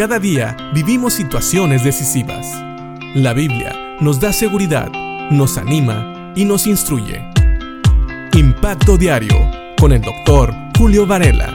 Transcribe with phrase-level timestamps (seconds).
[0.00, 2.46] Cada día vivimos situaciones decisivas.
[3.14, 4.90] La Biblia nos da seguridad,
[5.30, 7.20] nos anima y nos instruye.
[8.32, 9.36] Impacto Diario
[9.78, 11.54] con el doctor Julio Varela.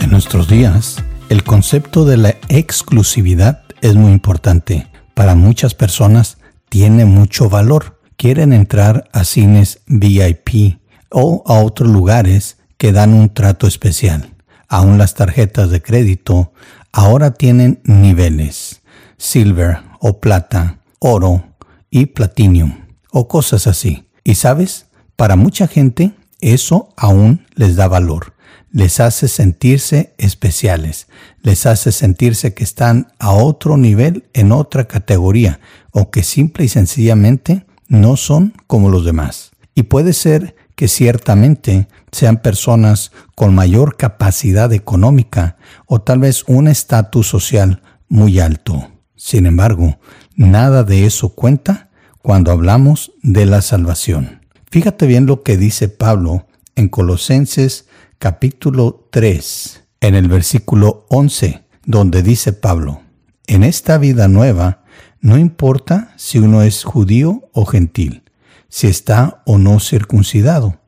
[0.00, 0.96] En nuestros días,
[1.28, 4.88] el concepto de la exclusividad es muy importante.
[5.14, 6.38] Para muchas personas
[6.68, 8.00] tiene mucho valor.
[8.16, 10.80] Quieren entrar a cines VIP
[11.10, 14.31] o a otros lugares que dan un trato especial.
[14.72, 16.54] Aún las tarjetas de crédito
[16.92, 18.80] ahora tienen niveles.
[19.18, 21.44] Silver o plata, oro
[21.90, 22.78] y platinum
[23.10, 24.08] o cosas así.
[24.24, 28.32] Y sabes, para mucha gente eso aún les da valor
[28.74, 31.06] les hace sentirse especiales,
[31.42, 35.60] les hace sentirse que están a otro nivel en otra categoría
[35.90, 39.50] o que simple y sencillamente no son como los demás.
[39.74, 46.68] Y puede ser que ciertamente sean personas con mayor capacidad económica o tal vez un
[46.68, 48.90] estatus social muy alto.
[49.16, 49.98] Sin embargo,
[50.36, 54.42] nada de eso cuenta cuando hablamos de la salvación.
[54.70, 56.46] Fíjate bien lo que dice Pablo
[56.76, 57.86] en Colosenses
[58.18, 63.00] capítulo 3, en el versículo 11, donde dice Pablo,
[63.46, 64.84] en esta vida nueva
[65.20, 68.22] no importa si uno es judío o gentil,
[68.68, 70.81] si está o no circuncidado,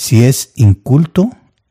[0.00, 1.28] si es inculto,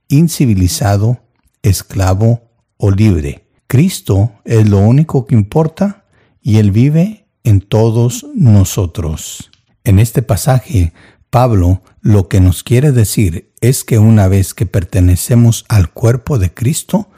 [0.08, 1.18] incivilizado,
[1.64, 3.48] esclavo o libre.
[3.66, 6.06] Cristo es lo único que importa
[6.40, 9.50] y Él vive en todos nosotros.
[9.84, 10.94] En este pasaje,
[11.32, 16.54] Pablo lo que nos quiere decir es que una vez que pertenecemos al cuerpo de
[16.54, 17.10] Cristo,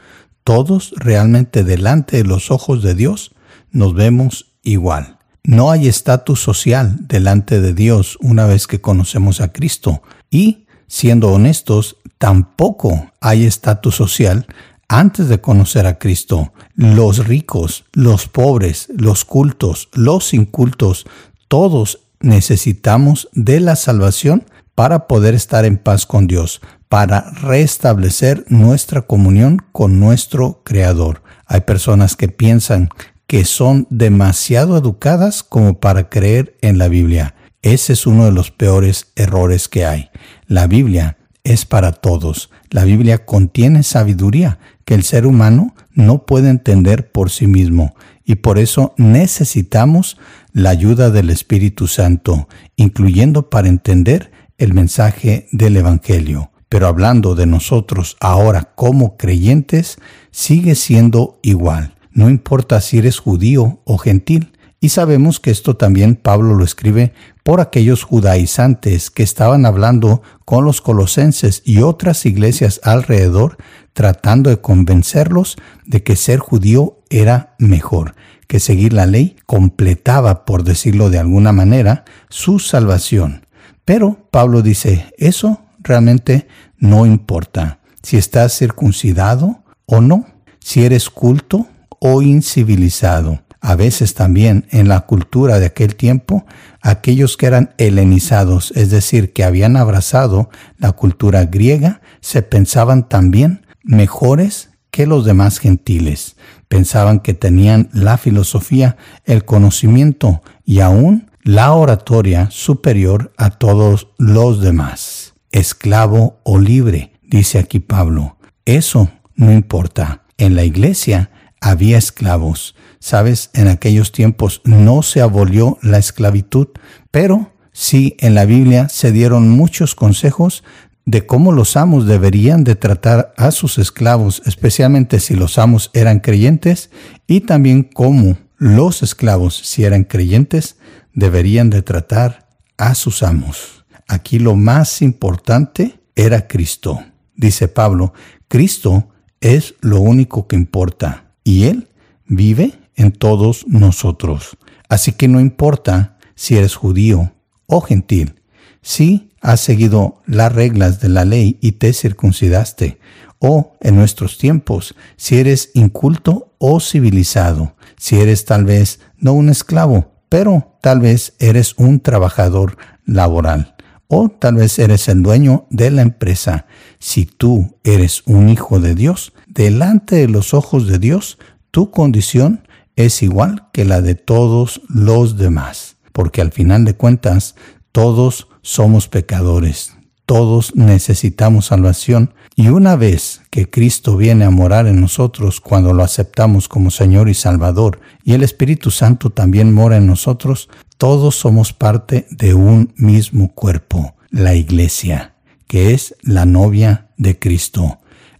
[0.45, 3.36] todos realmente delante de los ojos de Dios
[3.70, 5.17] nos vemos igual.
[5.44, 11.31] No hay estatus social delante de Dios una vez que conocemos a Cristo y, siendo
[11.31, 14.45] honestos, tampoco hay estatus social
[14.89, 16.52] antes de conocer a Cristo.
[16.75, 21.06] Los ricos, los pobres, los cultos, los incultos,
[21.48, 24.43] todos necesitamos de la salvación
[24.76, 31.23] para poder estar en paz con Dios, para restablecer nuestra comunión con nuestro Creador.
[31.45, 32.89] Hay personas que piensan
[33.27, 37.33] que son demasiado educadas como para creer en la Biblia.
[37.61, 40.10] Ese es uno de los peores errores que hay.
[40.48, 42.49] La Biblia es para todos.
[42.70, 47.95] La Biblia contiene sabiduría que el ser humano no puede entender por sí mismo
[48.26, 50.17] y por eso necesitamos
[50.54, 56.52] la ayuda del Espíritu Santo, incluyendo para entender el mensaje del Evangelio.
[56.70, 59.98] Pero hablando de nosotros ahora como creyentes,
[60.32, 61.95] sigue siendo igual.
[62.11, 64.54] No importa si eres judío o gentil.
[64.83, 70.65] Y sabemos que esto también Pablo lo escribe por aquellos judaizantes que estaban hablando con
[70.65, 73.58] los colosenses y otras iglesias alrededor,
[73.93, 78.15] tratando de convencerlos de que ser judío era mejor,
[78.47, 83.45] que seguir la ley completaba, por decirlo de alguna manera, su salvación.
[83.86, 86.47] Pero Pablo dice, eso realmente
[86.80, 90.25] no importa, si estás circuncidado o no,
[90.59, 91.67] si eres culto
[91.99, 96.45] o incivilizado a veces también en la cultura de aquel tiempo,
[96.82, 103.67] aquellos que eran helenizados, es decir, que habían abrazado la cultura griega, se pensaban también
[103.83, 106.36] mejores que los demás gentiles.
[106.67, 114.61] Pensaban que tenían la filosofía, el conocimiento y aún la oratoria superior a todos los
[114.61, 115.33] demás.
[115.52, 118.38] Esclavo o libre, dice aquí Pablo.
[118.66, 120.23] Eso no importa.
[120.38, 121.30] En la iglesia
[121.61, 122.76] había esclavos.
[122.99, 126.67] Sabes, en aquellos tiempos no se abolió la esclavitud,
[127.11, 130.63] pero sí en la Biblia se dieron muchos consejos
[131.06, 136.19] de cómo los amos deberían de tratar a sus esclavos, especialmente si los amos eran
[136.19, 136.89] creyentes,
[137.27, 140.77] y también cómo los esclavos, si eran creyentes,
[141.13, 143.86] deberían de tratar a sus amos.
[144.07, 147.04] Aquí lo más importante era Cristo.
[147.36, 148.13] Dice Pablo,
[148.48, 151.89] Cristo es lo único que importa, y Él
[152.25, 154.57] vive en todos nosotros.
[154.89, 157.33] Así que no importa si eres judío
[157.65, 158.35] o gentil,
[158.81, 162.99] si has seguido las reglas de la ley y te circuncidaste,
[163.39, 169.49] o en nuestros tiempos, si eres inculto o civilizado, si eres tal vez no un
[169.49, 173.75] esclavo, pero tal vez eres un trabajador laboral,
[174.13, 176.65] o tal vez eres el dueño de la empresa.
[176.99, 181.37] Si tú eres un hijo de Dios, delante de los ojos de Dios,
[181.71, 182.67] tu condición
[182.97, 187.55] es igual que la de todos los demás, porque al final de cuentas
[187.93, 192.33] todos somos pecadores, todos necesitamos salvación.
[192.57, 197.29] Y una vez que Cristo viene a morar en nosotros cuando lo aceptamos como Señor
[197.29, 200.67] y Salvador, y el Espíritu Santo también mora en nosotros,
[201.01, 205.33] todos somos parte de un mismo cuerpo, la Iglesia,
[205.65, 207.98] que es la novia de Cristo.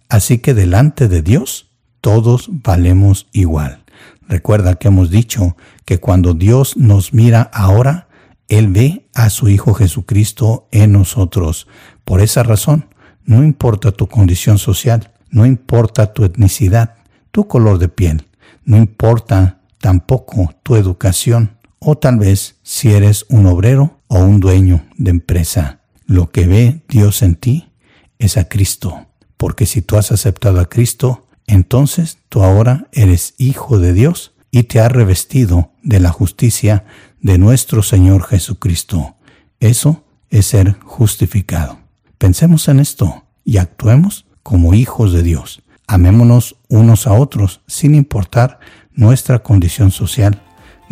[0.08, 3.82] Así que delante de Dios, todos valemos igual.
[4.28, 8.06] Recuerda que hemos dicho que cuando Dios nos mira ahora,
[8.46, 11.66] Él ve a su Hijo Jesucristo en nosotros.
[12.04, 12.86] Por esa razón,
[13.24, 16.94] no importa tu condición social, no importa tu etnicidad,
[17.32, 18.28] tu color de piel,
[18.64, 24.84] no importa tampoco tu educación o tal vez si eres un obrero o un dueño
[24.96, 25.80] de empresa.
[26.06, 27.72] Lo que ve Dios en ti
[28.18, 29.06] es a Cristo,
[29.36, 34.64] porque si tú has aceptado a Cristo, entonces tú ahora eres hijo de Dios y
[34.64, 36.84] te has revestido de la justicia
[37.20, 39.16] de nuestro Señor Jesucristo.
[39.58, 41.78] Eso es ser justificado.
[42.18, 45.62] Pensemos en esto y actuemos como hijos de Dios.
[45.86, 48.60] Amémonos unos a otros sin importar
[48.92, 50.42] nuestra condición social,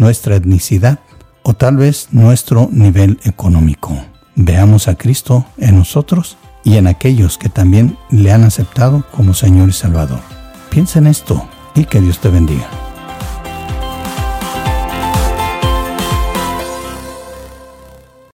[0.00, 0.98] nuestra etnicidad
[1.42, 3.96] o tal vez nuestro nivel económico.
[4.34, 9.68] Veamos a Cristo en nosotros y en aquellos que también le han aceptado como Señor
[9.68, 10.20] y Salvador.
[10.70, 12.89] Piensa en esto y que Dios te bendiga.